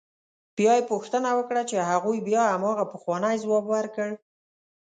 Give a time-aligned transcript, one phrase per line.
[0.57, 4.09] بیا یې پوښتنه وکړه خو هغوی بیا همغه پخوانی ځواب ورکړ.